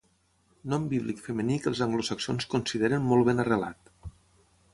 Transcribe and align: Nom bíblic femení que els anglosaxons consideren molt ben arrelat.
Nom 0.73 0.87
bíblic 0.93 1.19
femení 1.27 1.57
que 1.65 1.69
els 1.73 1.81
anglosaxons 1.87 2.49
consideren 2.55 3.07
molt 3.13 3.29
ben 3.29 3.45
arrelat. 3.45 3.95